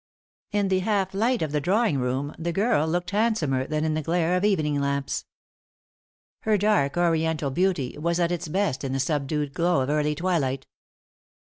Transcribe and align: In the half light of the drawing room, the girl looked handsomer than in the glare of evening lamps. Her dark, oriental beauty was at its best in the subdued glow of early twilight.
In 0.51 0.69
the 0.69 0.79
half 0.79 1.13
light 1.13 1.43
of 1.43 1.51
the 1.51 1.61
drawing 1.61 1.99
room, 1.99 2.33
the 2.39 2.51
girl 2.51 2.87
looked 2.87 3.11
handsomer 3.11 3.67
than 3.67 3.83
in 3.83 3.93
the 3.93 4.01
glare 4.01 4.35
of 4.35 4.43
evening 4.43 4.81
lamps. 4.81 5.25
Her 6.39 6.57
dark, 6.57 6.97
oriental 6.97 7.51
beauty 7.51 7.95
was 7.99 8.19
at 8.19 8.31
its 8.31 8.47
best 8.47 8.83
in 8.83 8.93
the 8.93 8.99
subdued 8.99 9.53
glow 9.53 9.81
of 9.81 9.91
early 9.91 10.15
twilight. 10.15 10.65